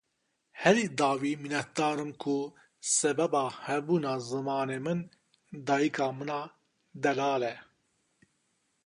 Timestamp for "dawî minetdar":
0.99-1.97